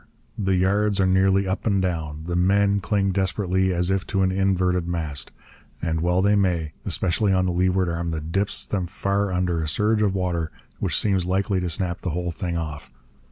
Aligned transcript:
The 0.39 0.55
yards 0.55 0.99
are 0.99 1.05
nearly 1.05 1.47
up 1.47 1.67
and 1.67 1.79
down. 1.79 2.23
The 2.25 2.35
men 2.35 2.79
cling 2.79 3.11
desperately, 3.11 3.71
as 3.71 3.91
if 3.91 4.03
to 4.07 4.23
an 4.23 4.31
inverted 4.31 4.87
mast. 4.87 5.31
And 5.79 6.01
well 6.01 6.23
they 6.23 6.35
may, 6.35 6.71
especially 6.87 7.33
on 7.33 7.45
the 7.45 7.51
leeward 7.51 7.87
arm 7.87 8.09
that 8.09 8.31
dips 8.31 8.65
them 8.65 8.87
far 8.87 9.31
under 9.31 9.61
a 9.61 9.67
surge 9.67 10.01
of 10.01 10.15
water 10.15 10.51
which 10.79 10.97
seems 10.97 11.27
likely 11.27 11.59
to 11.59 11.69
snap 11.69 12.01
the 12.01 12.09
whole 12.09 12.31
thing 12.31 12.57
off. 12.57 12.89